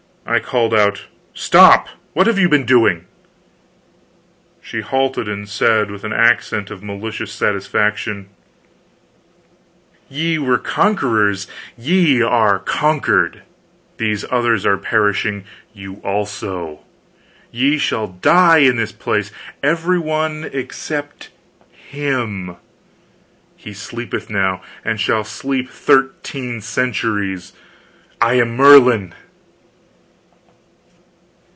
I 0.23 0.39
called 0.39 0.73
out: 0.73 1.07
"Stop! 1.33 1.89
What 2.13 2.25
have 2.27 2.39
you 2.39 2.47
been 2.47 2.63
doing?" 2.65 3.05
She 4.61 4.79
halted, 4.79 5.27
and 5.27 5.49
said 5.49 5.91
with 5.91 6.05
an 6.05 6.13
accent 6.13 6.69
of 6.71 6.83
malicious 6.83 7.33
satisfaction: 7.33 8.29
"Ye 10.09 10.37
were 10.37 10.59
conquerors; 10.59 11.47
ye 11.77 12.21
are 12.21 12.59
conquered! 12.59 13.41
These 13.97 14.23
others 14.31 14.65
are 14.65 14.77
perishing 14.77 15.43
you 15.73 15.95
also. 15.95 16.81
Ye 17.51 17.77
shall 17.77 18.01
all 18.01 18.07
die 18.21 18.59
in 18.59 18.77
this 18.77 18.93
place 18.93 19.31
every 19.61 19.99
one 19.99 20.49
except 20.53 21.29
him. 21.71 22.55
He 23.57 23.73
sleepeth 23.73 24.29
now 24.29 24.61
and 24.85 25.01
shall 25.01 25.25
sleep 25.25 25.69
thirteen 25.69 26.61
centuries. 26.61 27.51
I 28.21 28.35
am 28.35 28.55
Merlin!" 28.55 29.13